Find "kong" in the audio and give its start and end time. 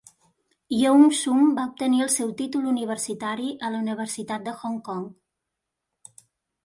4.89-5.05